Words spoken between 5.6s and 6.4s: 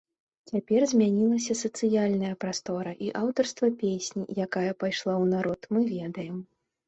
мы ведаем.